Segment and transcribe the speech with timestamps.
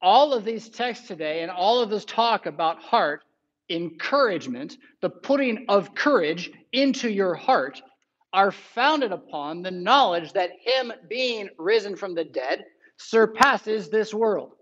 [0.00, 3.24] all of these texts today and all of this talk about heart,
[3.70, 7.80] encouragement, the putting of courage into your heart,
[8.32, 12.64] are founded upon the knowledge that Him being risen from the dead
[12.96, 14.52] surpasses this world.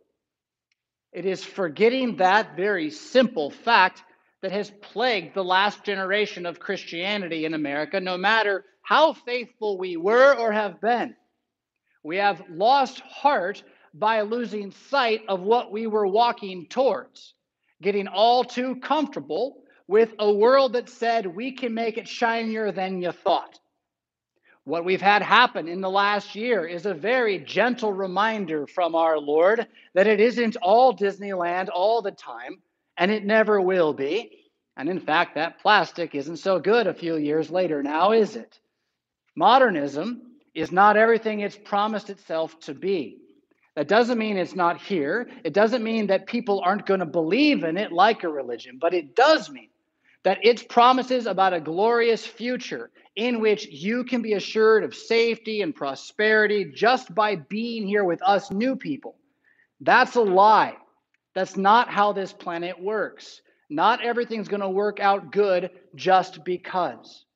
[1.12, 4.02] It is forgetting that very simple fact
[4.42, 9.96] that has plagued the last generation of Christianity in America, no matter how faithful we
[9.96, 11.16] were or have been.
[12.04, 13.64] We have lost heart
[13.98, 17.34] by losing sight of what we were walking towards,
[17.80, 23.00] getting all too comfortable with a world that said we can make it shinier than
[23.00, 23.58] you thought.
[24.64, 29.18] What we've had happen in the last year is a very gentle reminder from our
[29.18, 32.60] Lord that it isn't all Disneyland all the time,
[32.96, 34.50] and it never will be.
[34.76, 38.58] And in fact, that plastic isn't so good a few years later now, is it?
[39.36, 43.20] Modernism is not everything it's promised itself to be.
[43.76, 45.28] That doesn't mean it's not here.
[45.44, 48.94] It doesn't mean that people aren't going to believe in it like a religion, but
[48.94, 49.68] it does mean
[50.24, 55.60] that its promises about a glorious future in which you can be assured of safety
[55.60, 59.14] and prosperity just by being here with us new people.
[59.80, 60.76] That's a lie.
[61.34, 63.42] That's not how this planet works.
[63.68, 67.26] Not everything's going to work out good just because.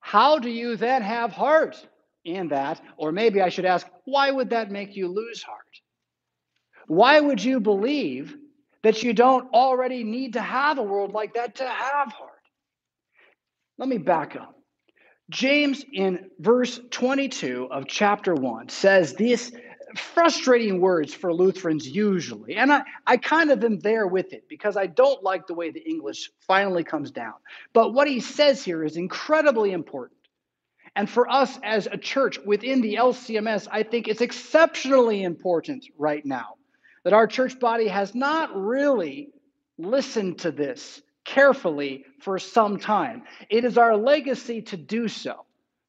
[0.00, 1.84] How do you then have heart?
[2.26, 2.80] In that.
[2.96, 5.60] Or maybe I should ask, why would that make you lose heart?
[6.86, 8.36] Why would you believe
[8.82, 12.30] that you don't already need to have a world like that to have heart?
[13.78, 14.54] Let me back up.
[15.28, 19.52] James, in verse 22 of chapter 1, says these
[19.96, 22.56] frustrating words for Lutherans usually.
[22.56, 25.70] And I, I kind of am there with it because I don't like the way
[25.70, 27.34] the English finally comes down.
[27.72, 30.15] But what he says here is incredibly important.
[30.96, 36.24] And for us as a church within the LCMS, I think it's exceptionally important right
[36.24, 36.56] now
[37.04, 39.28] that our church body has not really
[39.78, 43.24] listened to this carefully for some time.
[43.50, 45.44] It is our legacy to do so,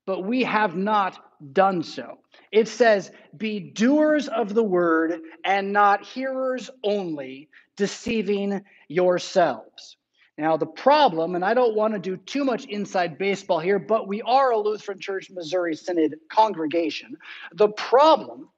[0.06, 1.18] but we have not
[1.54, 2.20] done so.
[2.52, 9.96] It says, Be doers of the word and not hearers only, deceiving yourselves.
[10.38, 14.08] Now, the problem, and I don't want to do too much inside baseball here, but
[14.08, 17.18] we are a Lutheran Church Missouri Synod congregation.
[17.54, 18.50] The problem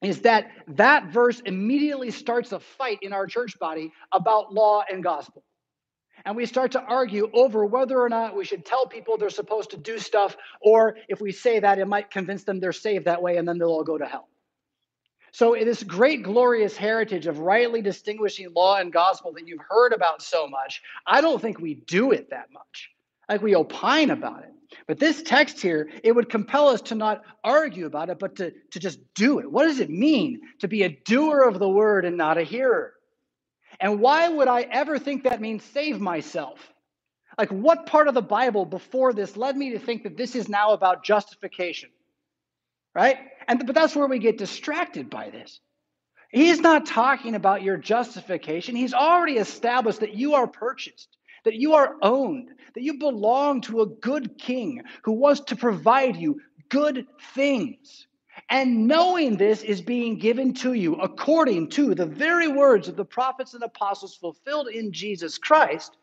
[0.00, 5.02] is that that verse immediately starts a fight in our church body about law and
[5.02, 5.42] gospel.
[6.24, 9.70] And we start to argue over whether or not we should tell people they're supposed
[9.70, 13.20] to do stuff, or if we say that, it might convince them they're saved that
[13.20, 14.28] way and then they'll all go to hell.
[15.36, 20.22] So, this great, glorious heritage of rightly distinguishing law and gospel that you've heard about
[20.22, 22.88] so much, I don't think we do it that much.
[23.28, 24.78] Like we opine about it.
[24.88, 28.54] But this text here, it would compel us to not argue about it, but to,
[28.70, 29.52] to just do it.
[29.52, 32.94] What does it mean to be a doer of the word and not a hearer?
[33.78, 36.60] And why would I ever think that means save myself?
[37.36, 40.48] Like, what part of the Bible before this led me to think that this is
[40.48, 41.90] now about justification?
[42.96, 43.18] Right?
[43.46, 45.60] And but that's where we get distracted by this.
[46.30, 48.74] He's not talking about your justification.
[48.74, 53.82] He's already established that you are purchased, that you are owned, that you belong to
[53.82, 56.40] a good king who wants to provide you
[56.70, 58.06] good things.
[58.48, 63.04] And knowing this is being given to you according to the very words of the
[63.04, 65.96] prophets and apostles fulfilled in Jesus Christ.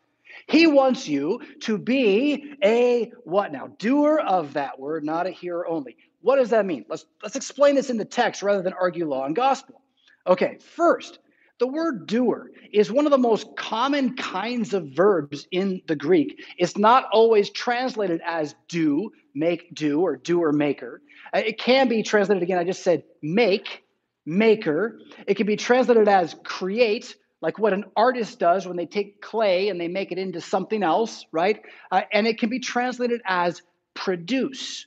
[0.46, 3.68] He wants you to be a what now?
[3.78, 5.96] Doer of that word, not a hearer only.
[6.24, 6.86] What does that mean?
[6.88, 9.82] Let's, let's explain this in the text rather than argue law and gospel.
[10.26, 11.18] Okay, first,
[11.58, 16.42] the word doer is one of the most common kinds of verbs in the Greek.
[16.56, 21.02] It's not always translated as do, make, do, or doer, maker.
[21.34, 23.84] Uh, it can be translated again, I just said make,
[24.24, 25.00] maker.
[25.26, 29.68] It can be translated as create, like what an artist does when they take clay
[29.68, 31.60] and they make it into something else, right?
[31.92, 33.60] Uh, and it can be translated as
[33.92, 34.86] produce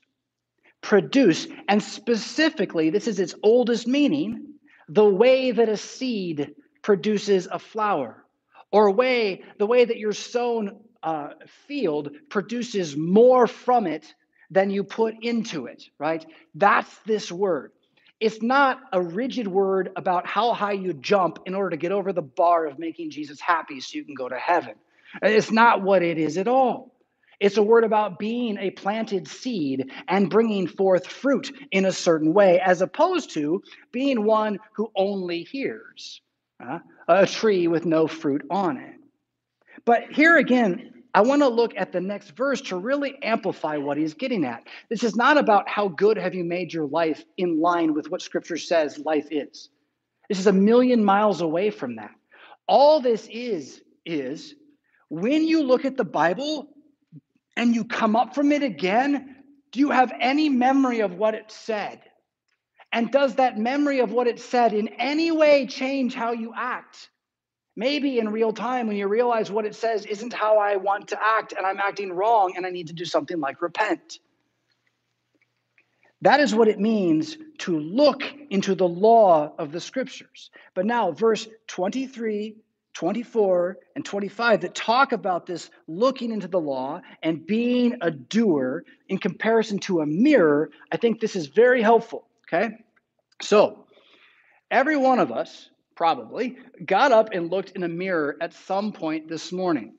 [0.88, 1.48] produce.
[1.68, 4.54] And specifically, this is its oldest meaning
[4.88, 8.24] the way that a seed produces a flower,
[8.72, 11.32] or way, the way that your sown uh,
[11.68, 14.14] field produces more from it
[14.50, 16.26] than you put into it, right?
[16.56, 17.74] That's this word.
[18.22, 22.14] It's not a rigid word about how high you jump in order to get over
[22.14, 24.76] the bar of making Jesus happy so you can go to heaven.
[25.22, 26.94] It's not what it is at all.
[27.40, 32.34] It's a word about being a planted seed and bringing forth fruit in a certain
[32.34, 33.62] way, as opposed to
[33.92, 36.22] being one who only hears
[36.66, 38.96] uh, a tree with no fruit on it.
[39.86, 43.98] But here again, I want to look at the next verse to really amplify what
[43.98, 44.64] he's getting at.
[44.90, 48.22] This is not about how good have you made your life in line with what
[48.22, 49.70] scripture says life is.
[50.30, 52.12] This is a million miles away from that.
[52.68, 54.56] All this is, is
[55.10, 56.70] when you look at the Bible
[57.58, 59.36] and you come up from it again,
[59.72, 62.00] do you have any memory of what it said?
[62.94, 67.10] And does that memory of what it said in any way change how you act?
[67.76, 71.20] Maybe in real time when you realize what it says isn't how I want to
[71.22, 74.20] act and I'm acting wrong and I need to do something like repent.
[76.22, 80.50] That is what it means to look into the law of the scriptures.
[80.74, 82.56] But now, verse 23,
[82.98, 88.84] 24, and 25 that talk about this looking into the law and being a doer
[89.08, 92.26] in comparison to a mirror, I think this is very helpful.
[92.48, 92.72] Okay?
[93.40, 93.86] So,
[94.72, 99.28] every one of us probably got up and looked in a mirror at some point
[99.28, 99.94] this morning.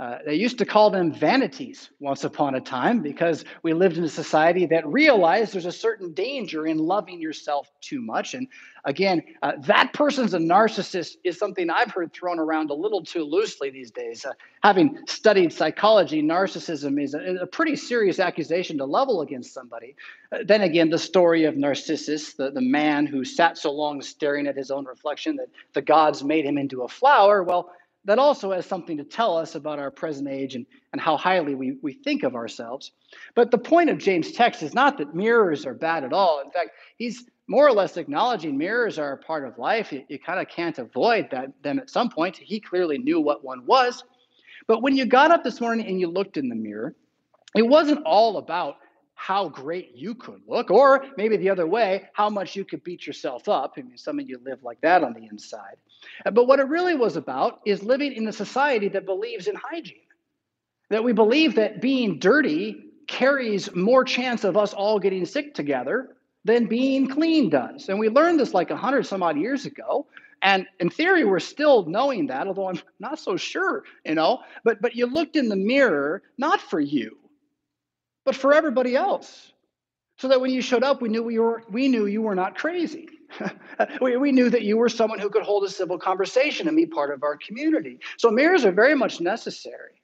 [0.00, 4.04] Uh, they used to call them vanities once upon a time because we lived in
[4.04, 8.32] a society that realized there's a certain danger in loving yourself too much.
[8.32, 8.48] And
[8.86, 13.24] again, uh, that person's a narcissist is something I've heard thrown around a little too
[13.24, 14.24] loosely these days.
[14.24, 14.32] Uh,
[14.62, 19.96] having studied psychology, narcissism is a, a, pretty serious accusation to level against somebody.
[20.32, 24.46] Uh, then again, the story of Narcissus, the, the man who sat so long staring
[24.46, 27.70] at his own reflection that the gods made him into a flower, well,
[28.04, 31.54] that also has something to tell us about our present age and, and how highly
[31.54, 32.92] we, we think of ourselves.
[33.34, 36.40] But the point of James' text is not that mirrors are bad at all.
[36.44, 39.92] In fact, he's more or less acknowledging mirrors are a part of life.
[39.92, 42.36] You, you kind of can't avoid that, them at some point.
[42.36, 44.04] He clearly knew what one was.
[44.66, 46.94] But when you got up this morning and you looked in the mirror,
[47.56, 48.76] it wasn't all about
[49.14, 53.06] how great you could look, or maybe the other way, how much you could beat
[53.06, 53.74] yourself up.
[53.76, 55.76] I mean, some of you live like that on the inside.
[56.24, 59.96] But what it really was about is living in a society that believes in hygiene,
[60.90, 66.16] that we believe that being dirty carries more chance of us all getting sick together
[66.44, 67.88] than being clean does.
[67.88, 70.06] And we learned this like a hundred some odd years ago.
[70.42, 74.40] And in theory, we're still knowing that, although I'm not so sure, you know.
[74.64, 77.18] But but you looked in the mirror not for you,
[78.24, 79.52] but for everybody else.
[80.18, 82.56] So that when you showed up, we knew we were we knew you were not
[82.56, 83.08] crazy.
[84.00, 86.86] we, we knew that you were someone who could hold a civil conversation and be
[86.86, 87.98] part of our community.
[88.18, 90.02] So mirrors are very much necessary.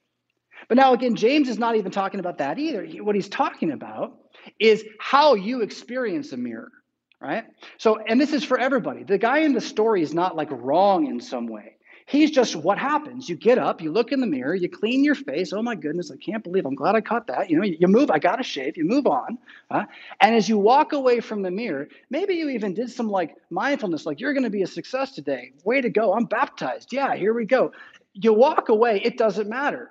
[0.68, 2.84] But now again, James is not even talking about that either.
[2.84, 4.18] He, what he's talking about
[4.58, 6.72] is how you experience a mirror,
[7.20, 7.44] right?
[7.78, 9.02] So, and this is for everybody.
[9.04, 11.75] The guy in the story is not like wrong in some way.
[12.08, 13.28] He's just what happens.
[13.28, 15.52] You get up, you look in the mirror, you clean your face.
[15.52, 17.50] Oh my goodness, I can't believe I'm glad I caught that.
[17.50, 19.38] You know, you move, I got to shave, you move on.
[19.68, 19.86] Uh,
[20.20, 24.06] and as you walk away from the mirror, maybe you even did some like mindfulness,
[24.06, 25.50] like you're going to be a success today.
[25.64, 26.14] Way to go.
[26.14, 26.92] I'm baptized.
[26.92, 27.72] Yeah, here we go.
[28.12, 29.90] You walk away, it doesn't matter.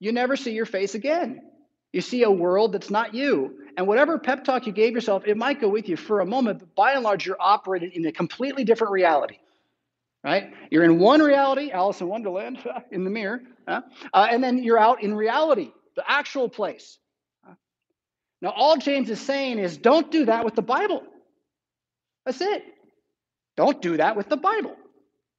[0.00, 1.40] You never see your face again.
[1.94, 3.60] You see a world that's not you.
[3.78, 6.58] And whatever pep talk you gave yourself, it might go with you for a moment,
[6.58, 9.38] but by and large, you're operating in a completely different reality
[10.28, 10.52] right?
[10.70, 12.58] You're in one reality, Alice in Wonderland,
[12.90, 13.80] in the mirror, uh,
[14.12, 16.98] and then you're out in reality, the actual place.
[18.42, 21.02] Now, all James is saying is don't do that with the Bible.
[22.26, 22.62] That's it.
[23.56, 24.76] Don't do that with the Bible.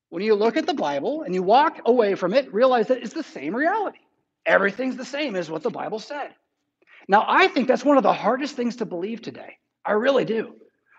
[0.09, 3.13] When you look at the Bible and you walk away from it, realize that it's
[3.13, 3.99] the same reality.
[4.43, 6.33] Everything's the same as what the Bible said.
[7.07, 9.57] Now, I think that's one of the hardest things to believe today.
[9.85, 10.55] I really do.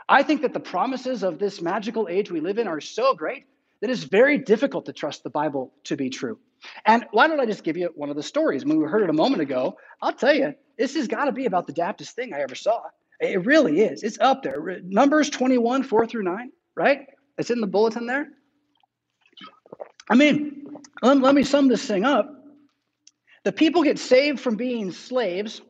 [0.09, 3.47] I think that the promises of this magical age we live in are so great
[3.81, 6.39] that it's very difficult to trust the Bible to be true.
[6.85, 8.65] And why don't I just give you one of the stories?
[8.65, 11.47] When we heard it a moment ago, I'll tell you, this has got to be
[11.47, 12.81] about the daftest thing I ever saw.
[13.21, 14.03] It really is.
[14.03, 14.81] It's up there.
[14.83, 17.07] Numbers 21, 4 through 9, right?
[17.39, 18.29] It's in the bulletin there.
[20.09, 20.67] I mean,
[21.03, 22.29] let, let me sum this thing up.
[23.45, 25.63] The people get saved from being slaves.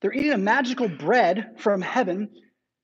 [0.00, 2.30] They're eating a magical bread from heaven,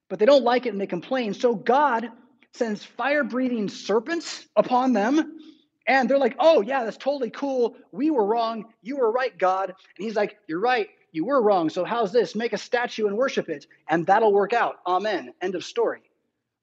[0.08, 1.34] but they don't like it and they complain.
[1.34, 2.08] So God
[2.54, 5.38] sends fire breathing serpents upon them.
[5.86, 7.76] And they're like, oh, yeah, that's totally cool.
[7.92, 8.66] We were wrong.
[8.82, 9.68] You were right, God.
[9.68, 10.88] And he's like, you're right.
[11.12, 11.68] You were wrong.
[11.68, 12.34] So how's this?
[12.34, 14.76] Make a statue and worship it, and that'll work out.
[14.86, 15.34] Amen.
[15.42, 16.00] End of story.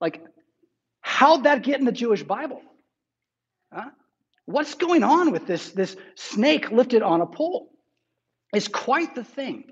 [0.00, 0.24] Like,
[1.00, 2.62] how'd that get in the Jewish Bible?
[3.72, 3.90] Huh?
[4.46, 7.70] What's going on with this, this snake lifted on a pole?
[8.52, 9.64] It's quite the thing.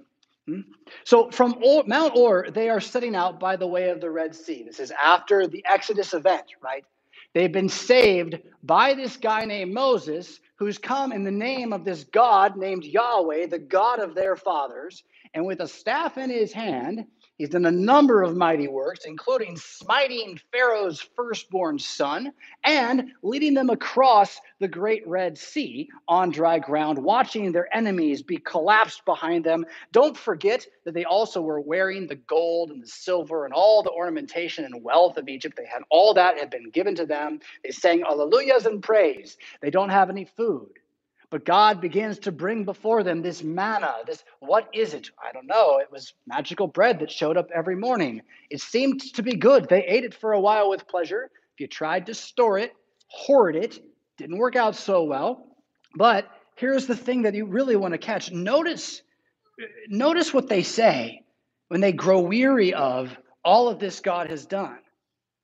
[0.50, 0.60] Hmm?
[1.04, 4.64] So from Mount Hor, they are setting out by the way of the Red Sea.
[4.64, 6.84] This is after the Exodus event, right?
[7.34, 12.04] They've been saved by this guy named Moses, who's come in the name of this
[12.04, 15.04] God named Yahweh, the God of their fathers.
[15.34, 17.06] And with a staff in his hand,
[17.40, 23.70] He's done a number of mighty works, including smiting Pharaoh's firstborn son and leading them
[23.70, 29.64] across the great Red Sea on dry ground, watching their enemies be collapsed behind them.
[29.90, 33.88] Don't forget that they also were wearing the gold and the silver and all the
[33.88, 35.56] ornamentation and wealth of Egypt.
[35.56, 37.40] They had all that had been given to them.
[37.64, 39.38] They sang alleluias and praise.
[39.62, 40.72] They don't have any food.
[41.30, 43.94] But God begins to bring before them this manna.
[44.04, 45.10] This, what is it?
[45.22, 45.78] I don't know.
[45.78, 48.22] It was magical bread that showed up every morning.
[48.50, 49.68] It seemed to be good.
[49.68, 51.30] They ate it for a while with pleasure.
[51.54, 52.72] If you tried to store it,
[53.06, 53.80] hoard it,
[54.18, 55.46] didn't work out so well.
[55.94, 58.32] But here's the thing that you really want to catch.
[58.32, 59.02] Notice,
[59.88, 61.22] notice what they say
[61.68, 64.78] when they grow weary of all of this God has done.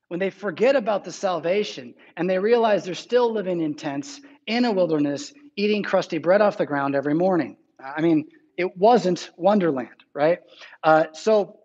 [0.09, 4.64] When they forget about the salvation and they realize they're still living in tents in
[4.64, 7.56] a wilderness eating crusty bread off the ground every morning.
[7.82, 10.40] I mean, it wasn't Wonderland, right?
[10.82, 11.58] Uh, so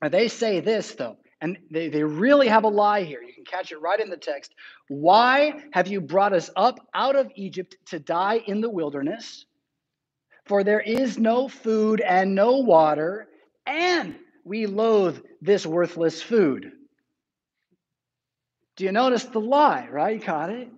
[0.00, 3.22] uh, they say this, though, and they, they really have a lie here.
[3.22, 4.52] You can catch it right in the text.
[4.88, 9.44] Why have you brought us up out of Egypt to die in the wilderness?
[10.46, 13.28] For there is no food and no water,
[13.66, 16.72] and we loathe this worthless food.
[18.76, 20.16] Do you notice the lie, right?
[20.16, 20.68] You caught it?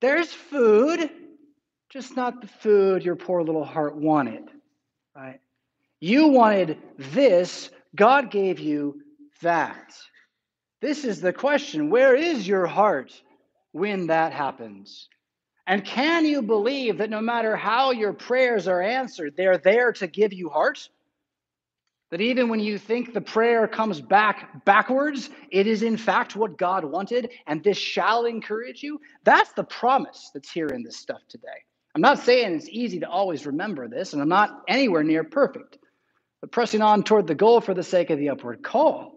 [0.00, 1.10] There's food
[1.96, 4.50] just not the food your poor little heart wanted,
[5.16, 5.40] right?
[5.98, 9.00] You wanted this, God gave you
[9.40, 9.94] that.
[10.82, 13.18] This is the question where is your heart
[13.72, 15.08] when that happens?
[15.66, 20.06] And can you believe that no matter how your prayers are answered, they're there to
[20.06, 20.90] give you heart?
[22.10, 26.58] That even when you think the prayer comes back backwards, it is in fact what
[26.58, 29.00] God wanted, and this shall encourage you?
[29.24, 31.64] That's the promise that's here in this stuff today.
[31.96, 35.78] I'm not saying it's easy to always remember this, and I'm not anywhere near perfect,
[36.42, 39.14] but pressing on toward the goal for the sake of the upward call.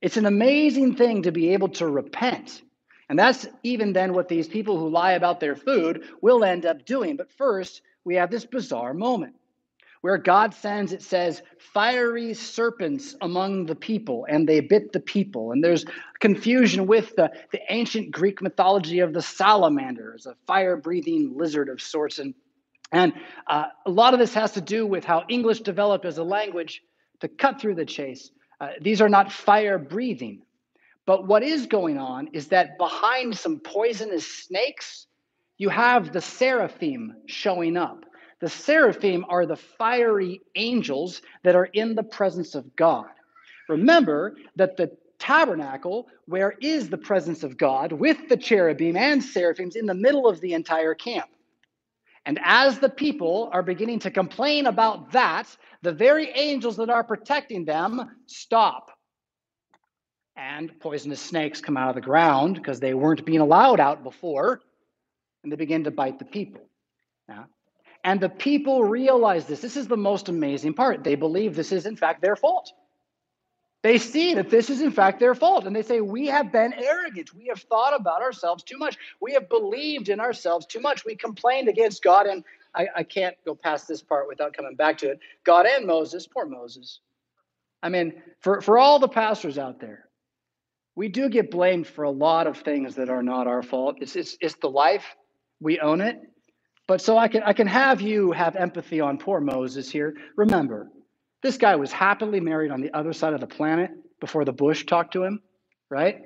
[0.00, 2.62] It's an amazing thing to be able to repent.
[3.08, 6.84] And that's even then what these people who lie about their food will end up
[6.84, 7.16] doing.
[7.16, 9.34] But first, we have this bizarre moment
[10.02, 15.52] where God sends, it says, fiery serpents among the people, and they bit the people.
[15.52, 15.86] And there's
[16.18, 21.68] confusion with the, the ancient Greek mythology of the salamander as a fire breathing lizard
[21.68, 22.18] of sorts.
[22.18, 22.34] And,
[22.90, 23.12] and
[23.46, 26.82] uh, a lot of this has to do with how English developed as a language
[27.20, 28.30] to cut through the chase.
[28.60, 30.42] Uh, these are not fire breathing.
[31.06, 35.06] But what is going on is that behind some poisonous snakes,
[35.58, 38.04] you have the seraphim showing up.
[38.42, 43.06] The seraphim are the fiery angels that are in the presence of God.
[43.68, 49.76] Remember that the tabernacle, where is the presence of God with the cherubim and seraphims
[49.76, 51.30] in the middle of the entire camp.
[52.26, 57.04] And as the people are beginning to complain about that, the very angels that are
[57.04, 58.90] protecting them stop.
[60.34, 64.60] And poisonous snakes come out of the ground because they weren't being allowed out before,
[65.44, 66.62] and they begin to bite the people.
[67.28, 67.46] Now,
[68.04, 69.60] and the people realize this.
[69.60, 71.04] This is the most amazing part.
[71.04, 72.72] They believe this is, in fact, their fault.
[73.82, 75.66] They see that this is, in fact, their fault.
[75.66, 77.34] And they say, We have been arrogant.
[77.34, 78.96] We have thought about ourselves too much.
[79.20, 81.04] We have believed in ourselves too much.
[81.04, 82.26] We complained against God.
[82.26, 82.44] And
[82.74, 85.20] I, I can't go past this part without coming back to it.
[85.44, 87.00] God and Moses, poor Moses.
[87.82, 90.08] I mean, for, for all the pastors out there,
[90.94, 93.96] we do get blamed for a lot of things that are not our fault.
[94.00, 95.16] It's, it's, it's the life,
[95.60, 96.20] we own it.
[96.86, 100.14] But so I can I can have you have empathy on poor Moses here.
[100.36, 100.90] Remember,
[101.42, 104.86] this guy was happily married on the other side of the planet before the bush
[104.86, 105.42] talked to him,
[105.90, 106.20] right?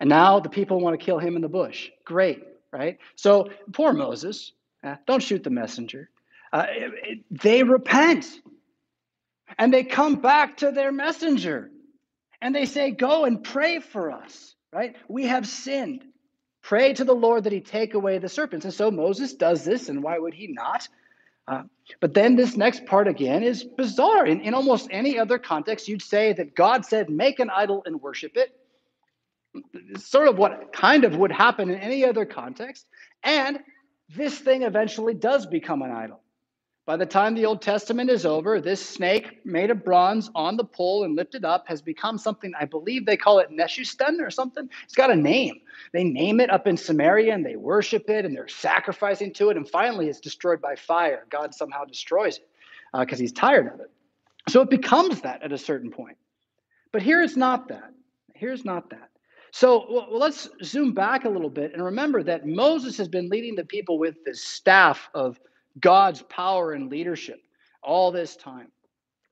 [0.00, 1.90] And now the people want to kill him in the bush.
[2.04, 2.42] Great,
[2.72, 2.98] right?
[3.16, 6.10] So poor Moses, uh, don't shoot the messenger.
[6.52, 8.26] Uh, it, it, they repent
[9.58, 11.70] and they come back to their messenger
[12.40, 14.96] and they say, Go and pray for us, right?
[15.08, 16.04] We have sinned.
[16.64, 18.64] Pray to the Lord that he take away the serpents.
[18.64, 20.88] And so Moses does this, and why would he not?
[21.46, 21.64] Uh,
[22.00, 24.26] but then this next part again is bizarre.
[24.26, 28.00] In, in almost any other context, you'd say that God said, make an idol and
[28.00, 28.58] worship it.
[29.98, 32.86] Sort of what kind of would happen in any other context.
[33.22, 33.58] And
[34.16, 36.23] this thing eventually does become an idol.
[36.86, 40.64] By the time the Old Testament is over, this snake made of bronze on the
[40.64, 44.68] pole and lifted up has become something, I believe they call it Neshusten or something.
[44.84, 45.60] It's got a name.
[45.94, 49.56] They name it up in Samaria and they worship it and they're sacrificing to it.
[49.56, 51.24] And finally, it's destroyed by fire.
[51.30, 52.48] God somehow destroys it
[52.92, 53.90] because uh, he's tired of it.
[54.50, 56.18] So it becomes that at a certain point.
[56.92, 57.94] But here it's not that.
[58.34, 59.08] Here's not that.
[59.52, 63.54] So well, let's zoom back a little bit and remember that Moses has been leading
[63.54, 65.40] the people with this staff of
[65.80, 67.40] God's power and leadership
[67.82, 68.68] all this time.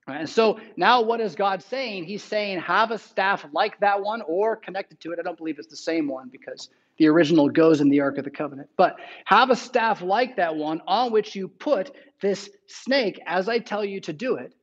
[0.07, 2.03] And so now, what is God saying?
[2.03, 5.19] He's saying, have a staff like that one or connected to it.
[5.19, 8.25] I don't believe it's the same one because the original goes in the Ark of
[8.25, 8.69] the Covenant.
[8.75, 13.59] But have a staff like that one on which you put this snake as I
[13.59, 14.53] tell you to do it,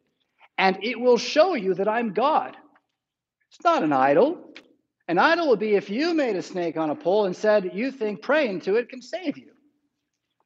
[0.58, 2.56] and it will show you that I'm God.
[3.50, 4.54] It's not an idol.
[5.08, 7.90] An idol would be if you made a snake on a pole and said, You
[7.90, 9.52] think praying to it can save you.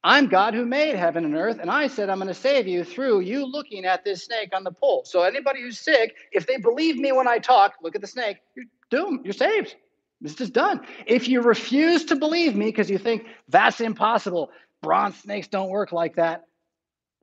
[0.05, 2.85] I'm God who made heaven and earth, and I said I'm going to save you
[2.85, 5.03] through you looking at this snake on the pole.
[5.07, 8.37] So anybody who's sick, if they believe me when I talk, look at the snake,
[8.55, 9.75] you're doomed, you're saved.
[10.21, 10.83] This is done.
[11.07, 14.51] If you refuse to believe me because you think that's impossible,
[14.83, 16.45] bronze snakes don't work like that,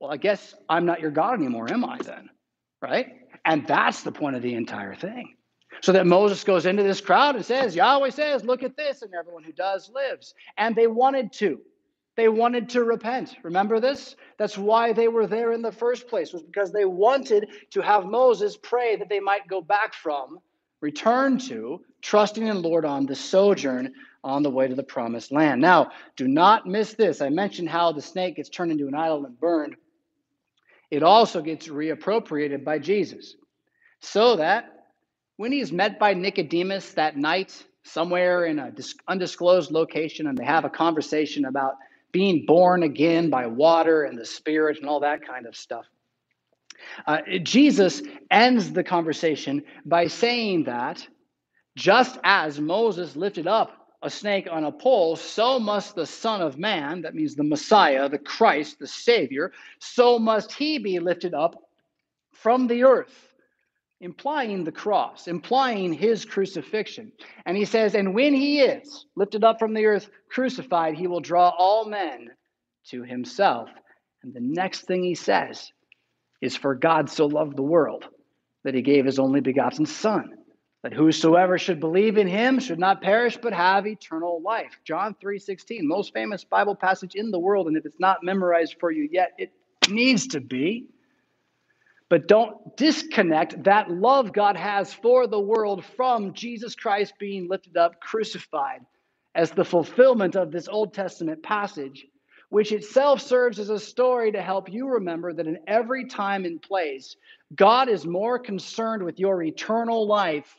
[0.00, 2.30] well, I guess I'm not your God anymore, am I then?
[2.80, 3.06] Right?
[3.44, 5.36] And that's the point of the entire thing.
[5.82, 9.14] So that Moses goes into this crowd and says, Yahweh says, look at this, and
[9.14, 10.34] everyone who does lives.
[10.56, 11.60] And they wanted to.
[12.16, 13.36] They wanted to repent.
[13.42, 14.16] Remember this?
[14.38, 18.04] That's why they were there in the first place, was because they wanted to have
[18.04, 20.38] Moses pray that they might go back from,
[20.82, 25.60] return to, trusting in Lord on the sojourn on the way to the promised land.
[25.60, 27.22] Now, do not miss this.
[27.22, 29.76] I mentioned how the snake gets turned into an idol and burned.
[30.90, 33.36] It also gets reappropriated by Jesus.
[34.00, 34.86] So that
[35.38, 38.76] when he's met by Nicodemus that night, somewhere in an
[39.08, 41.74] undisclosed location, and they have a conversation about
[42.12, 45.86] being born again by water and the Spirit and all that kind of stuff.
[47.06, 51.06] Uh, Jesus ends the conversation by saying that
[51.76, 56.58] just as Moses lifted up a snake on a pole, so must the Son of
[56.58, 61.56] Man, that means the Messiah, the Christ, the Savior, so must he be lifted up
[62.32, 63.31] from the earth
[64.02, 67.12] implying the cross, implying his crucifixion.
[67.46, 71.20] And he says, And when he is lifted up from the earth, crucified, he will
[71.20, 72.28] draw all men
[72.90, 73.70] to himself.
[74.24, 75.72] And the next thing he says
[76.40, 78.04] is, For God so loved the world
[78.64, 80.34] that he gave his only begotten Son,
[80.82, 84.80] that whosoever should believe in him should not perish but have eternal life.
[84.84, 88.90] John 3:16, most famous Bible passage in the world, and if it's not memorized for
[88.90, 89.52] you yet, it
[89.88, 90.88] needs to be.
[92.12, 97.78] But don't disconnect that love God has for the world from Jesus Christ being lifted
[97.78, 98.80] up, crucified,
[99.34, 102.04] as the fulfillment of this Old Testament passage,
[102.50, 106.60] which itself serves as a story to help you remember that in every time and
[106.60, 107.16] place,
[107.54, 110.54] God is more concerned with your eternal life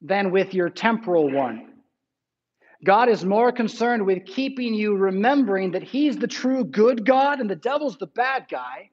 [0.00, 1.68] than with your temporal one.
[2.82, 7.50] God is more concerned with keeping you remembering that He's the true good God and
[7.50, 8.88] the devil's the bad guy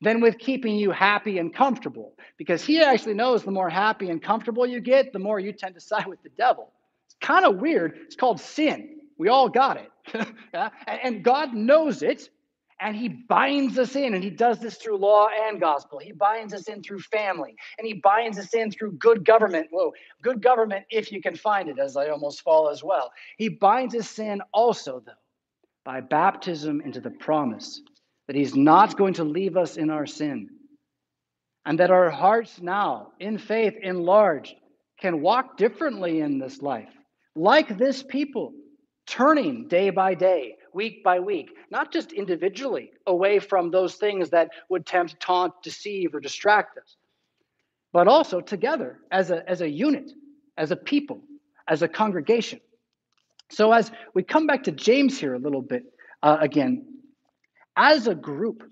[0.00, 2.14] than with keeping you happy and comfortable.
[2.36, 5.74] Because he actually knows the more happy and comfortable you get, the more you tend
[5.74, 6.72] to side with the devil.
[7.06, 7.98] It's kind of weird.
[8.04, 9.00] It's called sin.
[9.18, 10.28] We all got it.
[10.86, 12.28] and God knows it,
[12.80, 15.98] and he binds us in, and he does this through law and gospel.
[15.98, 19.68] He binds us in through family, and he binds us in through good government.
[19.70, 23.12] Whoa, good government if you can find it, as I almost fall as well.
[23.38, 25.12] He binds us in also, though,
[25.84, 27.80] by baptism into the promise
[28.26, 30.48] that He's not going to leave us in our sin,
[31.66, 34.54] and that our hearts now, in faith enlarged,
[35.00, 36.88] can walk differently in this life,
[37.34, 38.52] like this people,
[39.06, 44.50] turning day by day, week by week, not just individually away from those things that
[44.68, 46.96] would tempt, taunt, deceive, or distract us,
[47.92, 50.10] but also together as a, as a unit,
[50.56, 51.20] as a people,
[51.68, 52.60] as a congregation.
[53.50, 55.84] So, as we come back to James here a little bit
[56.22, 56.86] uh, again,
[57.76, 58.62] as a group,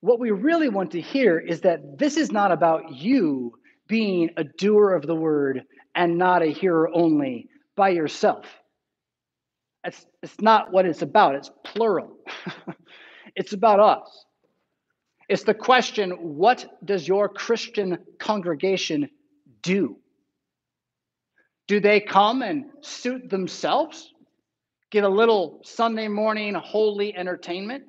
[0.00, 3.52] what we really want to hear is that this is not about you
[3.88, 5.62] being a doer of the word
[5.94, 8.46] and not a hearer only by yourself.
[9.84, 12.16] It's, it's not what it's about, it's plural.
[13.36, 14.24] it's about us.
[15.28, 19.10] It's the question what does your Christian congregation
[19.62, 19.96] do?
[21.66, 24.12] Do they come and suit themselves?
[24.90, 27.84] Get a little Sunday morning holy entertainment,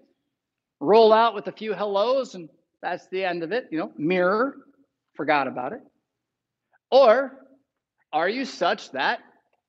[0.80, 2.50] roll out with a few hellos, and
[2.82, 3.68] that's the end of it.
[3.72, 4.56] You know, mirror,
[5.16, 5.82] forgot about it.
[6.92, 7.32] Or
[8.12, 9.20] are you such that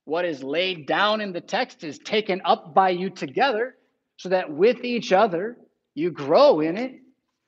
[0.05, 3.75] what is laid down in the text is taken up by you together
[4.17, 5.57] so that with each other
[5.93, 6.93] you grow in it,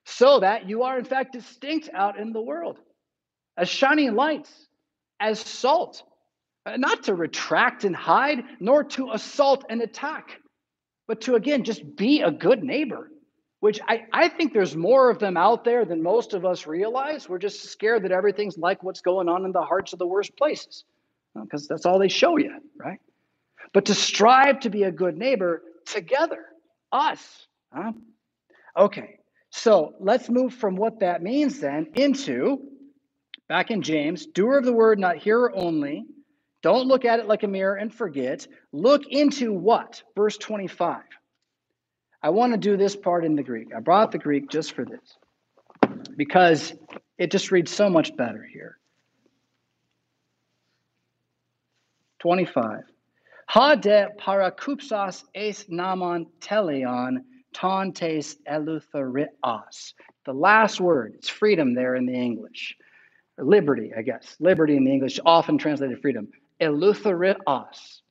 [0.06, 2.78] so that you are in fact distinct out in the world
[3.58, 4.52] as shining lights,
[5.20, 6.04] as salt
[6.66, 10.40] Uh, not to retract and hide, nor to assault and attack,
[11.08, 13.12] but to again just be a good neighbor,
[13.60, 17.28] which I, I think there's more of them out there than most of us realize.
[17.28, 20.38] We're just scared that everything's like what's going on in the hearts of the worst
[20.38, 20.86] places,
[21.38, 23.00] uh, because that's all they show you, right?
[23.74, 26.46] But to strive to be a good neighbor together,
[26.94, 27.48] us.
[27.74, 27.92] Huh?
[28.78, 29.18] Okay,
[29.52, 32.60] So let's move from what that means then into
[33.48, 36.06] back in James, doer of the word, not hearer only.
[36.64, 38.48] Don't look at it like a mirror and forget.
[38.72, 40.02] Look into what?
[40.16, 41.04] Verse 25.
[42.24, 43.76] I want to do this part in the Greek.
[43.76, 45.18] I brought the Greek just for this
[46.16, 46.74] because
[47.18, 48.78] it just reads so much better here.
[52.20, 52.84] 25.
[53.50, 57.18] Ha de parakupsas es namon teleon
[57.54, 59.94] tontes eleutherios.
[60.26, 62.78] The last word, it's freedom there in the English.
[63.38, 64.38] Liberty, I guess.
[64.40, 66.30] Liberty in the English, often translated freedom.
[66.64, 68.02] Eleutherios.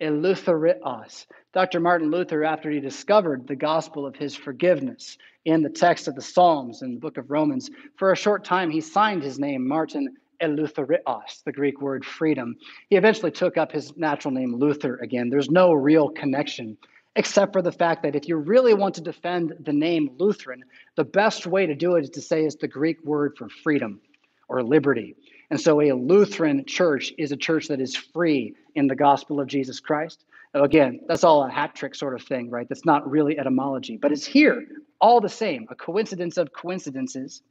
[0.00, 1.26] Eleutherios.
[1.54, 1.80] Dr.
[1.80, 6.20] Martin Luther, after he discovered the gospel of his forgiveness in the text of the
[6.20, 10.14] Psalms and the book of Romans, for a short time he signed his name Martin
[10.42, 12.56] Eleutherios, the Greek word freedom.
[12.90, 15.30] He eventually took up his natural name Luther again.
[15.30, 16.76] There's no real connection
[17.16, 20.64] except for the fact that if you really want to defend the name Lutheran,
[20.96, 24.00] the best way to do it is to say it's the Greek word for freedom
[24.48, 25.16] or liberty.
[25.54, 29.46] And so a Lutheran church is a church that is free in the gospel of
[29.46, 30.24] Jesus Christ.
[30.52, 32.68] Again, that's all a hat trick sort of thing, right?
[32.68, 34.66] That's not really etymology, but it's here
[35.00, 37.42] all the same, a coincidence of coincidences.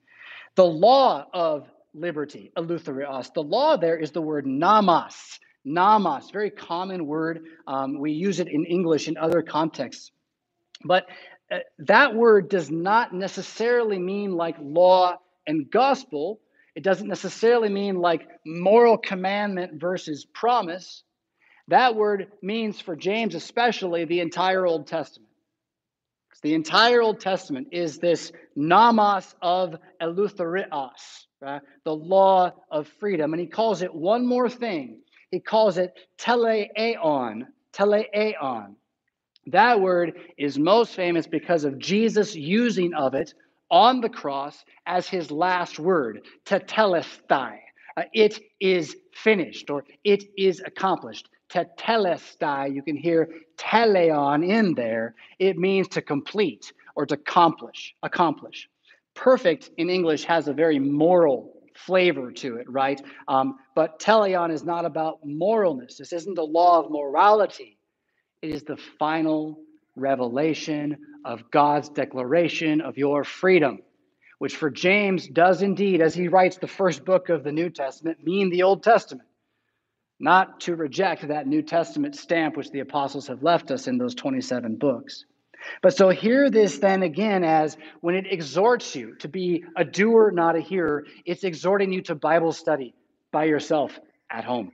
[0.56, 5.40] The law of liberty, eleutherios, the law there is the word namas.
[5.66, 7.46] Namas, very common word.
[7.68, 10.12] Um, we use it in English in other contexts.
[10.84, 11.06] But
[11.50, 16.42] uh, that word does not necessarily mean like law and gospel.
[16.76, 21.04] It doesn't necessarily mean like moral commandment versus promise.
[21.68, 25.30] That word means for James, especially, the entire Old Testament.
[26.42, 31.62] The entire Old Testament is this namas of eleutherios, right?
[31.86, 33.34] the law of freedom.
[33.34, 35.00] And he calls it one more thing.
[35.32, 38.76] He calls it teleaon, teleaon.
[39.48, 43.34] That word is most famous because of Jesus using of it
[43.74, 47.58] on the cross as his last word, tetelestai.
[47.98, 55.16] Uh, it is finished or it is accomplished tetelestai, you can hear teleon in there.
[55.40, 58.70] It means to complete or to accomplish, accomplish.
[59.14, 63.02] Perfect in English has a very moral flavor to it, right?
[63.28, 65.98] Um, but teleon is not about moralness.
[65.98, 67.78] This isn't the law of morality.
[68.42, 69.60] It is the final
[69.96, 73.80] revelation of God's declaration of your freedom,
[74.40, 78.24] which for James does indeed, as he writes the first book of the New Testament,
[78.24, 79.28] mean the Old Testament
[80.20, 84.16] not to reject that New Testament stamp which the apostles have left us in those
[84.16, 85.26] 27 books.
[85.82, 90.32] But so hear this then again as when it exhorts you to be a doer,
[90.32, 92.94] not a hearer, it's exhorting you to Bible study
[93.32, 94.72] by yourself at home.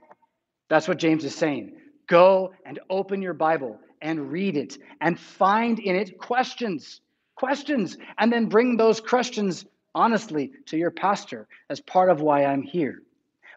[0.68, 1.76] That's what James is saying.
[2.08, 7.00] Go and open your Bible and read it and find in it questions,
[7.34, 12.62] questions, and then bring those questions honestly to your pastor as part of why I'm
[12.62, 13.02] here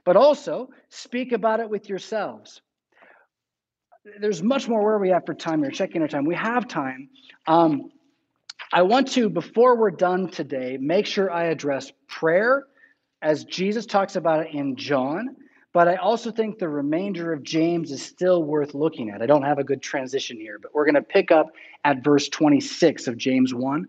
[0.03, 2.61] but also speak about it with yourselves.
[4.19, 6.25] There's much more where we have for time here, checking our time.
[6.25, 7.09] We have time.
[7.47, 7.91] Um,
[8.71, 12.65] I want to, before we're done today, make sure I address prayer
[13.21, 15.37] as Jesus talks about it in John.
[15.73, 19.23] But I also think the remainder of James is still worth looking at.
[19.23, 21.47] I don't have a good transition here, but we're going to pick up
[21.83, 23.87] at verse 26 of James 1.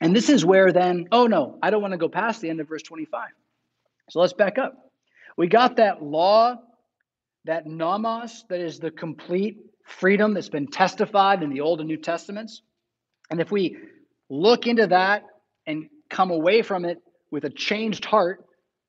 [0.00, 2.58] And this is where then, oh no, I don't want to go past the end
[2.58, 3.28] of verse 25.
[4.10, 4.74] So let's back up.
[5.36, 6.56] We got that law,
[7.44, 11.98] that namas, that is the complete freedom that's been testified in the Old and New
[11.98, 12.62] Testaments.
[13.30, 13.76] And if we
[14.28, 15.22] look into that
[15.68, 16.98] and come away from it
[17.30, 18.44] with a changed heart,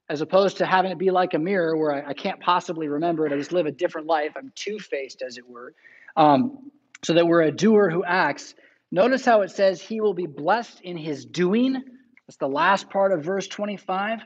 [0.09, 3.25] as opposed to having it be like a mirror where I, I can't possibly remember
[3.25, 5.73] it, I just live a different life, I'm two faced, as it were,
[6.15, 6.71] um,
[7.03, 8.55] so that we're a doer who acts
[8.93, 11.81] Notice how it says he will be blessed in his doing.
[12.27, 14.19] That's the last part of verse 25.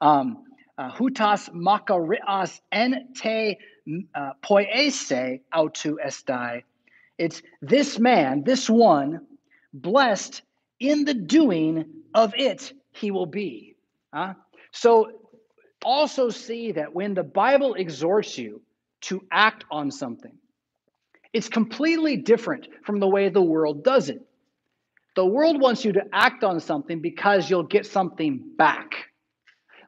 [0.00, 0.42] Um,
[0.76, 3.58] uh, hutas makarias en te
[4.12, 6.64] uh, poiese autu estai.
[7.16, 9.20] It's this man, this one,
[9.72, 10.42] blessed
[10.80, 13.76] in the doing of it he will be.
[14.12, 14.34] Huh?
[14.72, 15.12] So
[15.84, 18.62] also see that when the Bible exhorts you
[19.02, 20.36] to act on something,
[21.32, 24.22] it's completely different from the way the world does it.
[25.14, 29.08] The world wants you to act on something because you'll get something back.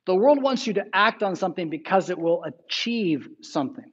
[0.07, 3.90] The world wants you to act on something because it will achieve something.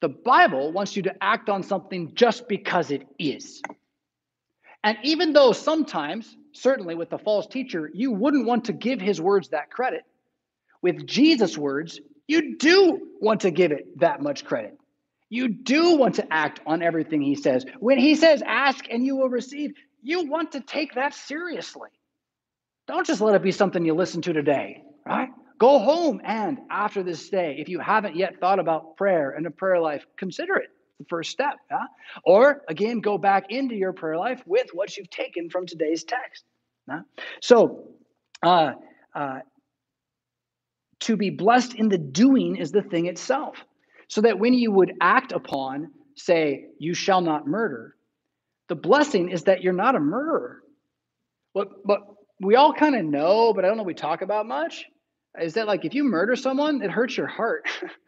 [0.00, 3.62] The Bible wants you to act on something just because it is.
[4.84, 9.20] And even though sometimes, certainly with the false teacher, you wouldn't want to give his
[9.20, 10.02] words that credit,
[10.82, 14.76] with Jesus' words, you do want to give it that much credit.
[15.28, 17.64] You do want to act on everything he says.
[17.78, 21.88] When he says, ask and you will receive, you want to take that seriously.
[22.86, 25.30] Don't just let it be something you listen to today, right?
[25.58, 29.50] Go home and after this day, if you haven't yet thought about prayer and a
[29.50, 30.68] prayer life, consider it
[30.98, 31.54] the first step.
[32.24, 36.44] Or again, go back into your prayer life with what you've taken from today's text.
[37.40, 37.84] So,
[38.42, 38.72] uh,
[39.14, 39.38] uh,
[41.02, 43.56] to be blessed in the doing is the thing itself.
[44.08, 47.96] So that when you would act upon, say, you shall not murder,
[48.68, 50.62] the blessing is that you're not a murderer.
[51.54, 52.00] But, but
[52.40, 54.84] we all kind of know, but I don't know we talk about much,
[55.40, 57.66] is that like if you murder someone, it hurts your heart.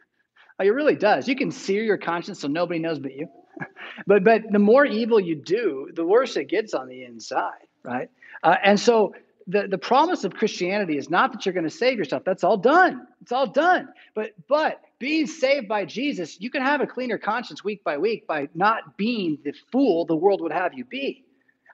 [0.59, 1.27] it really does.
[1.27, 3.27] You can sear your conscience so nobody knows but you.
[4.07, 8.09] but but the more evil you do, the worse it gets on the inside, right?
[8.43, 9.13] Uh, and so
[9.47, 12.23] the, the promise of Christianity is not that you're going to save yourself.
[12.25, 13.07] That's all done.
[13.21, 13.89] It's all done.
[14.15, 18.25] But but being saved by Jesus, you can have a cleaner conscience week by week
[18.27, 21.23] by not being the fool the world would have you be.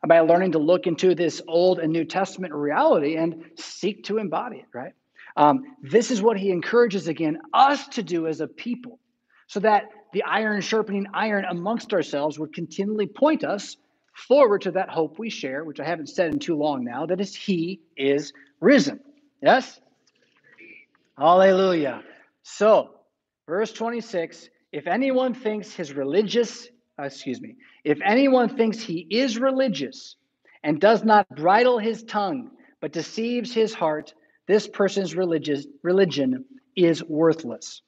[0.06, 4.58] By learning to look into this Old and New Testament reality and seek to embody
[4.58, 4.94] it, right?
[5.38, 9.00] Um, this is what he encourages again us to do as a people,
[9.48, 13.78] so that the iron sharpening iron amongst ourselves would continually point us
[14.14, 17.22] forward to that hope we share, which I haven't said in too long now, that
[17.22, 19.00] is, He is risen.
[19.42, 19.80] Yes?
[21.18, 22.04] Hallelujah.
[22.44, 22.92] So,
[23.48, 29.38] verse 26 if anyone thinks his religious, uh, excuse me, if anyone thinks he is
[29.38, 30.16] religious
[30.64, 34.14] and does not bridle his tongue, but deceives his heart,
[34.48, 36.46] this person's religious religion
[36.76, 37.82] is worthless.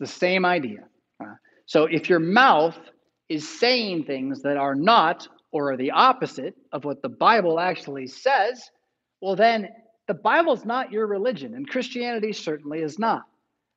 [0.00, 0.84] It's the same idea.
[1.22, 1.34] Uh,
[1.66, 2.78] so if your mouth
[3.28, 8.06] is saying things that are not or are the opposite of what the Bible actually
[8.06, 8.70] says,
[9.20, 9.68] well, then
[10.06, 13.24] the Bible's not your religion, and Christianity certainly is not.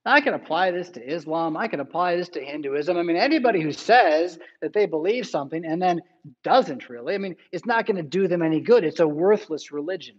[0.06, 1.56] Now, I can apply this to Islam.
[1.56, 2.98] I can apply this to Hinduism.
[2.98, 6.02] I mean, anybody who says that they believe something and then
[6.44, 8.84] doesn't really, I mean, it's not going to do them any good.
[8.84, 10.16] It's a worthless religion.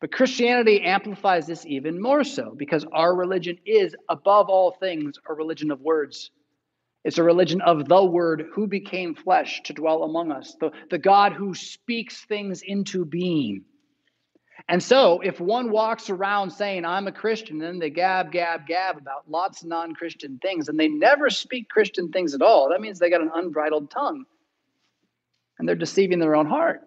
[0.00, 5.34] But Christianity amplifies this even more so because our religion is, above all things, a
[5.34, 6.30] religion of words.
[7.08, 10.98] It's a religion of the Word who became flesh to dwell among us, the, the
[10.98, 13.64] God who speaks things into being.
[14.68, 18.98] And so, if one walks around saying, I'm a Christian, then they gab, gab, gab
[18.98, 22.82] about lots of non Christian things, and they never speak Christian things at all, that
[22.82, 24.26] means they got an unbridled tongue.
[25.58, 26.82] And they're deceiving their own heart.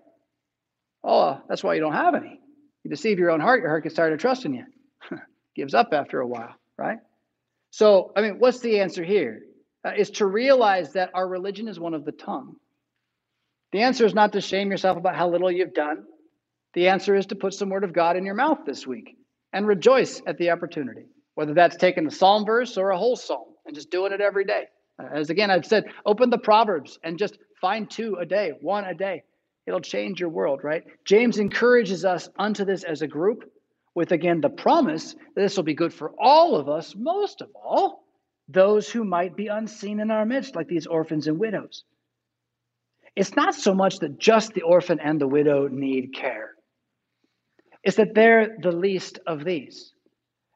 [1.03, 2.39] Oh, that's why you don't have any.
[2.83, 4.65] You deceive your own heart, your heart gets tired of trusting you.
[5.55, 6.99] Gives up after a while, right?
[7.71, 9.41] So, I mean, what's the answer here?
[9.85, 12.55] Uh, is to realize that our religion is one of the tongue.
[13.71, 16.03] The answer is not to shame yourself about how little you've done.
[16.73, 19.17] The answer is to put some word of God in your mouth this week
[19.53, 23.47] and rejoice at the opportunity, whether that's taking a psalm verse or a whole psalm
[23.65, 24.65] and just doing it every day.
[24.99, 28.85] Uh, as again, I've said, open the Proverbs and just find two a day, one
[28.85, 29.23] a day.
[29.67, 30.83] It'll change your world, right?
[31.05, 33.51] James encourages us unto this as a group
[33.93, 37.49] with, again, the promise that this will be good for all of us, most of
[37.55, 38.03] all,
[38.51, 41.83] those who might be unseen in our midst, like these orphans and widows.
[43.15, 46.51] It's not so much that just the orphan and the widow need care,
[47.83, 49.93] it's that they're the least of these.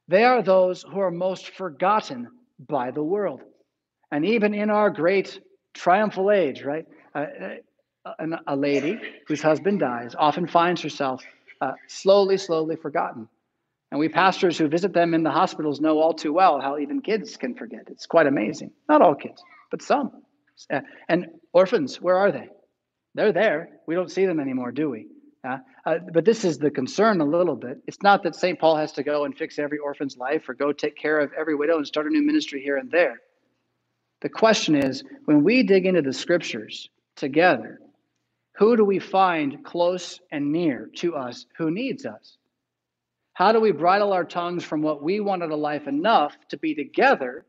[0.08, 2.28] They are those who are most forgotten
[2.60, 3.42] by the world.
[4.12, 5.40] And even in our great
[5.74, 6.86] triumphal age, right?
[7.14, 7.26] Uh,
[8.06, 11.24] uh a lady whose husband dies often finds herself
[11.60, 13.28] uh, slowly, slowly forgotten.
[13.92, 17.02] And we pastors who visit them in the hospitals know all too well how even
[17.02, 17.88] kids can forget.
[17.88, 18.72] It's quite amazing.
[18.90, 20.12] Not all kids, but some.
[20.72, 22.50] Uh, and orphans, where are they?
[23.14, 23.70] They're there.
[23.88, 25.08] We don't see them anymore, do we?
[25.48, 27.78] Uh, uh, but this is the concern a little bit.
[27.88, 28.60] It's not that St.
[28.60, 31.56] Paul has to go and fix every orphan's life or go take care of every
[31.56, 33.22] widow and start a new ministry here and there.
[34.22, 37.80] The question is when we dig into the scriptures together,
[38.58, 42.38] who do we find close and near to us who needs us?
[43.36, 46.58] How do we bridle our tongues from what we want out of life enough to
[46.58, 47.46] be together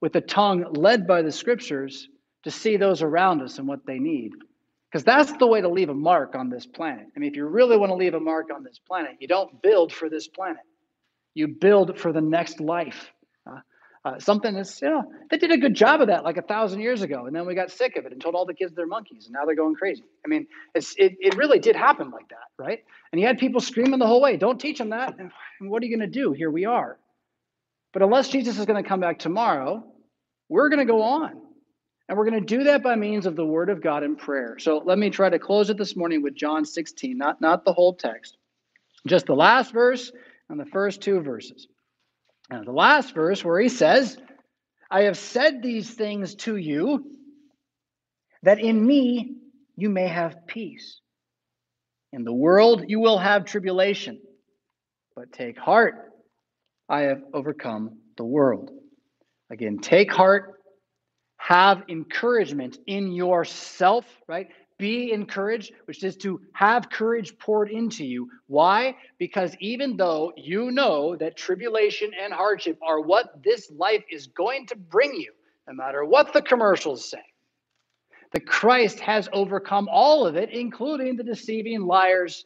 [0.00, 2.08] with the tongue led by the scriptures
[2.42, 4.32] to see those around us and what they need?
[4.90, 7.06] Because that's the way to leave a mark on this planet.
[7.14, 9.62] I mean, if you really want to leave a mark on this planet, you don't
[9.62, 10.64] build for this planet,
[11.34, 13.12] you build for the next life.
[14.04, 16.80] Uh, something that's, you know, they did a good job of that like a thousand
[16.80, 17.26] years ago.
[17.26, 19.26] And then we got sick of it and told all the kids they're monkeys.
[19.26, 20.04] And now they're going crazy.
[20.24, 22.84] I mean, it's, it, it really did happen like that, right?
[23.12, 25.18] And you had people screaming the whole way, don't teach them that.
[25.18, 25.30] And
[25.60, 26.32] what are you going to do?
[26.32, 26.98] Here we are.
[27.92, 29.84] But unless Jesus is going to come back tomorrow,
[30.48, 31.40] we're going to go on.
[32.08, 34.58] And we're going to do that by means of the word of God and prayer.
[34.58, 37.72] So let me try to close it this morning with John 16, not, not the
[37.72, 38.36] whole text,
[39.06, 40.10] just the last verse
[40.48, 41.66] and the first two verses.
[42.50, 44.16] Now, the last verse where he says,
[44.90, 47.04] I have said these things to you
[48.42, 49.36] that in me
[49.76, 51.00] you may have peace.
[52.12, 54.20] In the world you will have tribulation,
[55.14, 55.94] but take heart,
[56.88, 58.70] I have overcome the world.
[59.50, 60.54] Again, take heart,
[61.36, 64.48] have encouragement in yourself, right?
[64.78, 68.30] Be encouraged, which is to have courage poured into you.
[68.46, 68.94] Why?
[69.18, 74.66] Because even though you know that tribulation and hardship are what this life is going
[74.68, 75.32] to bring you,
[75.66, 77.22] no matter what the commercials say,
[78.32, 82.44] that Christ has overcome all of it, including the deceiving liars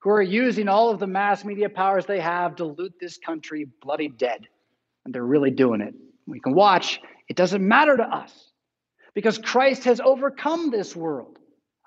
[0.00, 3.66] who are using all of the mass media powers they have to loot this country
[3.82, 4.46] bloody dead.
[5.04, 5.94] And they're really doing it.
[6.26, 7.00] We can watch.
[7.28, 8.52] It doesn't matter to us
[9.14, 11.38] because Christ has overcome this world.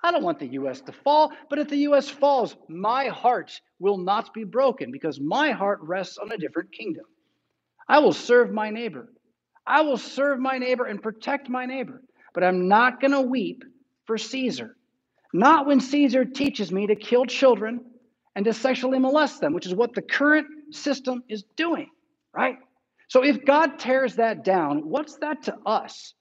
[0.01, 0.81] I don't want the U.S.
[0.81, 2.09] to fall, but if the U.S.
[2.09, 7.03] falls, my heart will not be broken because my heart rests on a different kingdom.
[7.87, 9.11] I will serve my neighbor.
[9.67, 12.01] I will serve my neighbor and protect my neighbor,
[12.33, 13.63] but I'm not going to weep
[14.05, 14.75] for Caesar.
[15.33, 17.81] Not when Caesar teaches me to kill children
[18.35, 21.89] and to sexually molest them, which is what the current system is doing,
[22.33, 22.57] right?
[23.09, 26.13] So if God tears that down, what's that to us?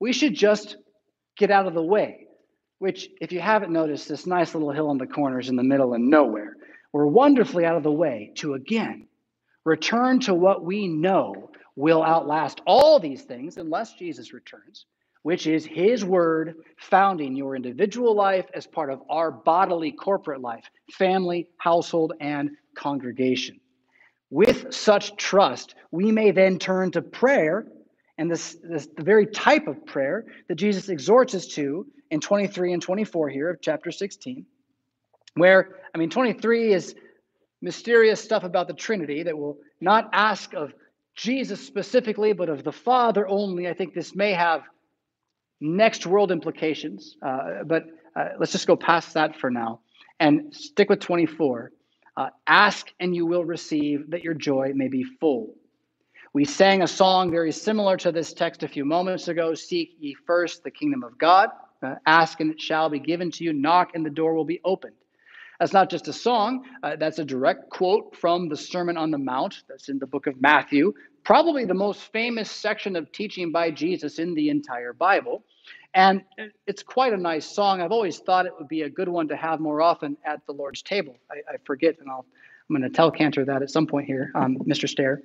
[0.00, 0.76] We should just
[1.36, 2.26] get out of the way
[2.82, 5.94] which, if you haven't noticed, this nice little hill in the corners in the middle
[5.94, 6.56] and nowhere,
[6.92, 9.06] we're wonderfully out of the way to again
[9.64, 14.86] return to what we know will outlast all these things unless Jesus returns,
[15.22, 20.68] which is his word founding your individual life as part of our bodily corporate life,
[20.90, 23.60] family, household, and congregation.
[24.28, 27.64] With such trust, we may then turn to prayer
[28.18, 32.74] and this, this the very type of prayer that Jesus exhorts us to in 23
[32.74, 34.44] and 24 here of chapter 16,
[35.34, 36.94] where, I mean, 23 is
[37.62, 40.74] mysterious stuff about the Trinity that will not ask of
[41.16, 43.66] Jesus specifically, but of the Father only.
[43.66, 44.60] I think this may have
[45.58, 49.80] next world implications, uh, but uh, let's just go past that for now
[50.20, 51.72] and stick with 24.
[52.14, 55.54] Uh, ask and you will receive that your joy may be full.
[56.34, 60.14] We sang a song very similar to this text a few moments ago Seek ye
[60.26, 61.48] first the kingdom of God.
[61.82, 63.52] Uh, ask and it shall be given to you.
[63.52, 64.94] Knock and the door will be opened.
[65.58, 69.18] That's not just a song, uh, that's a direct quote from the Sermon on the
[69.18, 70.92] Mount that's in the book of Matthew,
[71.22, 75.44] probably the most famous section of teaching by Jesus in the entire Bible.
[75.94, 76.24] And
[76.66, 77.80] it's quite a nice song.
[77.80, 80.52] I've always thought it would be a good one to have more often at the
[80.52, 81.16] Lord's table.
[81.30, 82.24] I, I forget, and I'll,
[82.68, 84.88] I'm going to tell Cantor that at some point here, um, Mr.
[84.88, 85.22] Stair.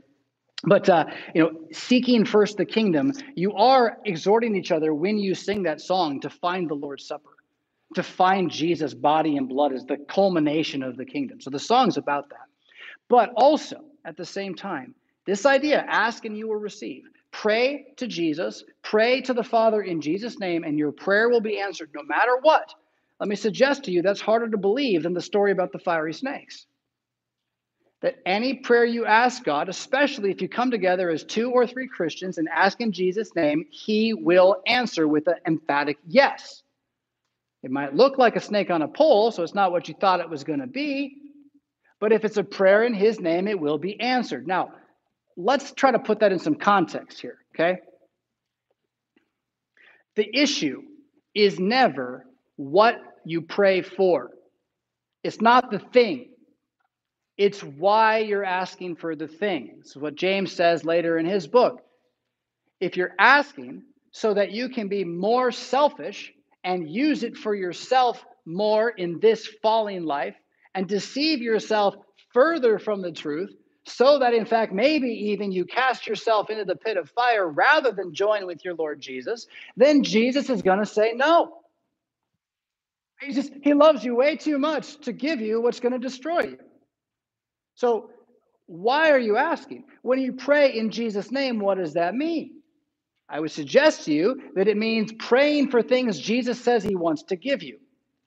[0.64, 5.36] But uh, you know, seeking first the kingdom, you are exhorting each other when you
[5.36, 7.30] sing that song to find the Lord's Supper,
[7.96, 11.42] to find Jesus' body and blood as the culmination of the kingdom.
[11.42, 12.48] So the song's about that.
[13.08, 17.04] But also, at the same time, this idea ask and you will receive.
[17.32, 21.60] Pray to Jesus, pray to the Father in Jesus' name, and your prayer will be
[21.60, 22.74] answered no matter what.
[23.20, 26.14] Let me suggest to you that's harder to believe than the story about the fiery
[26.14, 26.66] snakes
[28.02, 31.88] that any prayer you ask God, especially if you come together as two or three
[31.88, 36.62] Christians and ask in Jesus' name, He will answer with an emphatic yes.
[37.64, 40.20] It might look like a snake on a pole, so it's not what you thought
[40.20, 41.18] it was going to be.
[42.00, 44.48] But if it's a prayer in His name, it will be answered.
[44.48, 44.74] Now,
[45.36, 47.80] let's try to put that in some context here, okay?
[50.16, 50.84] The issue
[51.34, 52.26] is never
[52.58, 54.32] what you pray for,
[55.24, 56.30] it's not the thing.
[57.38, 59.96] It's why you're asking for the things.
[59.96, 61.82] What James says later in his book.
[62.80, 68.24] If you're asking so that you can be more selfish and use it for yourself
[68.46, 70.36] more in this falling life
[70.74, 71.96] and deceive yourself
[72.34, 73.54] further from the truth,
[73.86, 77.92] so that in fact, maybe even you cast yourself into the pit of fire rather
[77.92, 79.48] than join with your Lord Jesus,
[79.78, 81.60] then Jesus is going to say no.
[83.22, 86.42] He just he loves you way too much to give you what's going to destroy
[86.42, 86.58] you.
[87.78, 88.10] So,
[88.66, 89.86] why are you asking?
[90.02, 92.62] When you pray in Jesus' name, what does that mean?
[93.30, 97.24] I would suggest to you that it means praying for things Jesus says he wants
[97.24, 97.78] to give you.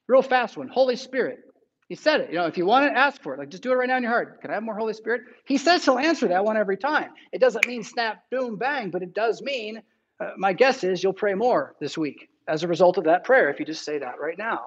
[0.07, 1.41] Real fast one Holy Spirit.
[1.89, 2.31] He said it.
[2.31, 3.97] You know, if you want to ask for it, like just do it right now
[3.97, 4.41] in your heart.
[4.41, 5.23] Can I have more Holy Spirit?
[5.47, 7.11] He says he'll answer that one every time.
[7.33, 9.83] It doesn't mean snap, boom, bang, but it does mean,
[10.21, 13.51] uh, my guess is you'll pray more this week as a result of that prayer
[13.51, 14.67] if you just say that right now.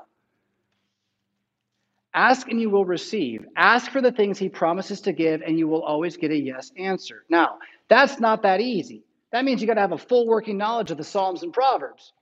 [2.13, 3.45] Ask and you will receive.
[3.55, 6.71] Ask for the things he promises to give, and you will always get a yes
[6.77, 7.25] answer.
[7.29, 7.57] Now,
[7.87, 9.03] that's not that easy.
[9.31, 12.13] That means you got to have a full working knowledge of the Psalms and Proverbs.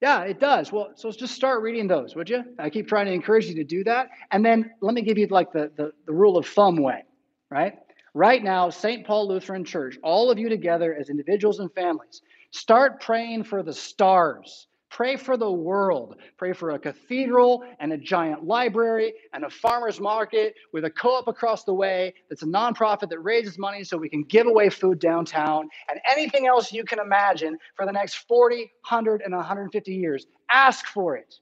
[0.00, 0.72] Yeah, it does.
[0.72, 2.44] Well, so just start reading those, would you?
[2.58, 4.08] I keep trying to encourage you to do that.
[4.30, 7.04] And then let me give you like the, the, the rule of thumb way,
[7.50, 7.74] right?
[8.12, 9.06] Right now, St.
[9.06, 13.72] Paul Lutheran Church, all of you together as individuals and families, start praying for the
[13.72, 14.68] stars.
[14.96, 16.16] Pray for the world.
[16.38, 21.16] Pray for a cathedral and a giant library and a farmer's market with a co
[21.16, 24.70] op across the way that's a nonprofit that raises money so we can give away
[24.70, 29.92] food downtown and anything else you can imagine for the next 40, 100, and 150
[29.92, 30.26] years.
[30.50, 31.34] Ask for it.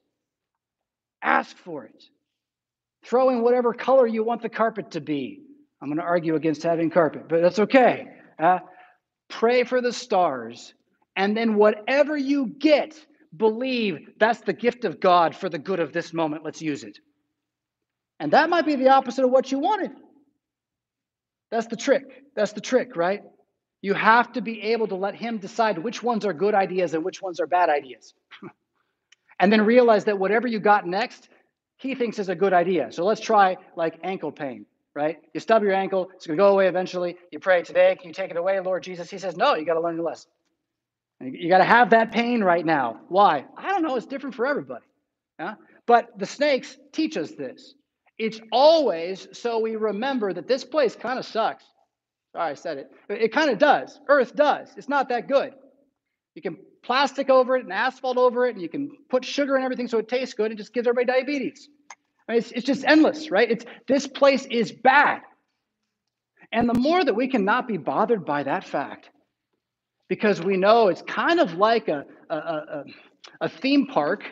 [1.22, 2.02] Ask for it.
[3.04, 5.44] Throw in whatever color you want the carpet to be.
[5.80, 8.08] I'm going to argue against having carpet, but that's okay.
[8.36, 8.58] Uh,
[9.28, 10.74] pray for the stars.
[11.14, 12.98] And then whatever you get,
[13.36, 16.44] believe that's the gift of God for the good of this moment.
[16.44, 16.98] Let's use it.
[18.20, 19.90] And that might be the opposite of what you wanted.
[21.50, 22.24] That's the trick.
[22.34, 23.22] That's the trick, right?
[23.82, 27.04] You have to be able to let Him decide which ones are good ideas and
[27.04, 28.14] which ones are bad ideas.
[29.38, 31.28] and then realize that whatever you got next,
[31.76, 32.92] He thinks is a good idea.
[32.92, 35.18] So let's try like ankle pain, right?
[35.34, 37.16] You stub your ankle, it's going to go away eventually.
[37.30, 39.10] You pray today, can you take it away, Lord Jesus?
[39.10, 40.30] He says, no, you got to learn your lesson.
[41.24, 43.00] You got to have that pain right now.
[43.08, 43.44] Why?
[43.56, 43.96] I don't know.
[43.96, 44.84] It's different for everybody.
[45.38, 45.54] Yeah?
[45.86, 47.74] But the snakes teach us this.
[48.18, 51.64] It's always so we remember that this place kind of sucks.
[52.32, 52.90] Sorry, I said it.
[53.08, 53.98] It kind of does.
[54.08, 54.68] Earth does.
[54.76, 55.52] It's not that good.
[56.34, 59.64] You can plastic over it and asphalt over it, and you can put sugar and
[59.64, 60.52] everything so it tastes good.
[60.52, 61.68] It just gives everybody diabetes.
[62.28, 63.50] I mean, it's, it's just endless, right?
[63.50, 65.20] It's this place is bad.
[66.52, 69.10] And the more that we cannot be bothered by that fact,
[70.14, 72.84] because we know it's kind of like a, a, a,
[73.42, 74.24] a theme park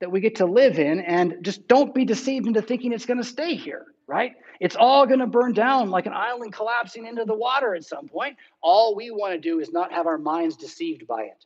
[0.00, 3.18] that we get to live in, and just don't be deceived into thinking it's going
[3.18, 4.32] to stay here, right?
[4.60, 8.08] It's all going to burn down like an island collapsing into the water at some
[8.08, 8.36] point.
[8.60, 11.44] All we want to do is not have our minds deceived by it.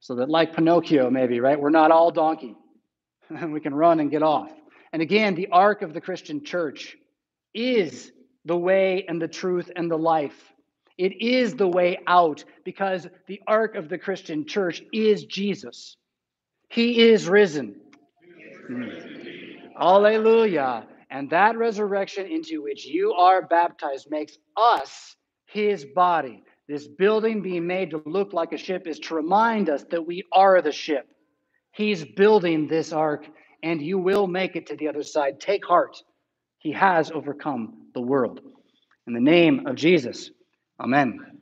[0.00, 1.58] So that, like Pinocchio, maybe, right?
[1.58, 2.56] We're not all donkey.
[3.40, 4.50] and we can run and get off.
[4.92, 6.96] And again, the ark of the Christian church
[7.54, 8.12] is
[8.44, 10.51] the way and the truth and the life.
[10.98, 15.96] It is the way out because the ark of the Christian church is Jesus.
[16.68, 17.76] He is risen.
[18.66, 18.88] Hmm.
[19.78, 20.86] Alleluia.
[21.10, 25.16] And that resurrection into which you are baptized makes us
[25.46, 26.42] his body.
[26.68, 30.24] This building being made to look like a ship is to remind us that we
[30.32, 31.06] are the ship.
[31.72, 33.26] He's building this ark,
[33.62, 35.40] and you will make it to the other side.
[35.40, 36.02] Take heart.
[36.58, 38.40] He has overcome the world.
[39.06, 40.30] In the name of Jesus.
[40.82, 41.41] Amen.